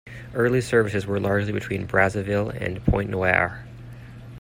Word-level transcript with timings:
Early 0.33 0.61
services 0.61 1.05
were 1.05 1.19
largely 1.19 1.51
between 1.51 1.85
Brazzaville 1.87 2.59
and 2.59 2.83
Pointe 2.85 3.11
Noire. 3.11 3.63